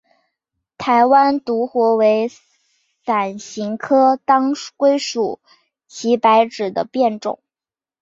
[0.79, 2.27] 台湾独活为
[3.05, 5.39] 伞形科当归属
[5.85, 7.37] 祁白芷的变种。